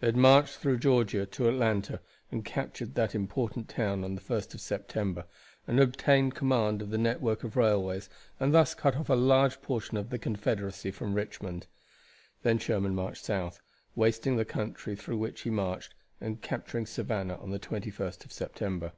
They 0.00 0.06
had 0.08 0.18
marched 0.18 0.56
through 0.58 0.80
Georgia 0.80 1.24
to 1.24 1.48
Atlanta 1.48 2.02
and 2.30 2.44
captured 2.44 2.94
that 2.94 3.14
important 3.14 3.70
town 3.70 4.04
on 4.04 4.14
the 4.14 4.20
1st 4.20 4.52
of 4.52 4.60
September, 4.60 5.24
and 5.66 5.80
obtained 5.80 6.34
command 6.34 6.82
of 6.82 6.90
the 6.90 6.98
network 6.98 7.42
of 7.42 7.56
railways, 7.56 8.10
and 8.38 8.52
thus 8.52 8.74
cut 8.74 8.96
off 8.96 9.08
a 9.08 9.14
large 9.14 9.62
portion 9.62 9.96
of 9.96 10.10
the 10.10 10.18
Confederacy 10.18 10.90
from 10.90 11.14
Richmond. 11.14 11.68
Then 12.42 12.58
Sherman 12.58 12.94
marched 12.94 13.24
south, 13.24 13.62
wasting 13.96 14.36
the 14.36 14.44
country 14.44 14.94
through 14.94 15.16
which 15.16 15.40
he 15.40 15.48
marched, 15.48 15.94
and 16.20 16.42
capturing 16.42 16.84
Savannah 16.84 17.40
on 17.40 17.50
the 17.50 17.58
21st 17.58 18.26
of 18.26 18.32
September. 18.34 18.92